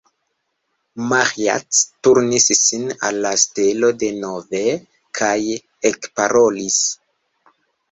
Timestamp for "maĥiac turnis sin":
1.09-2.89